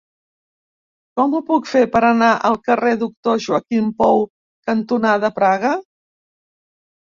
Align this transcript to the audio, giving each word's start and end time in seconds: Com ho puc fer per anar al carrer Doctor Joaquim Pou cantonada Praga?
Com 1.19 1.35
ho 1.35 1.41
puc 1.49 1.69
fer 1.71 1.81
per 1.97 2.01
anar 2.07 2.31
al 2.49 2.57
carrer 2.71 2.95
Doctor 3.03 3.37
Joaquim 3.49 3.93
Pou 4.01 4.27
cantonada 4.73 5.33
Praga? 5.39 5.77